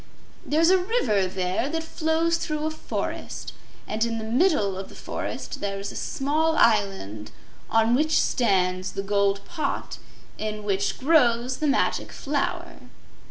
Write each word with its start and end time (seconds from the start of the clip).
There's 0.43 0.71
a 0.71 0.79
river 0.79 1.27
there 1.27 1.69
that 1.69 1.83
flows 1.83 2.37
through 2.37 2.65
a 2.65 2.71
forest, 2.71 3.53
and 3.85 4.03
in 4.03 4.17
the 4.17 4.23
middle 4.23 4.75
of 4.75 4.89
the 4.89 4.95
forest 4.95 5.59
there 5.61 5.79
is 5.79 5.91
a 5.91 5.95
small 5.95 6.55
island 6.55 7.29
on 7.69 7.93
which 7.93 8.19
stands 8.19 8.93
the 8.93 9.03
gold 9.03 9.45
pot 9.45 9.99
in 10.39 10.63
which 10.63 10.97
grows 10.97 11.57
the 11.57 11.67
Magic 11.67 12.11
Flower." 12.11 12.77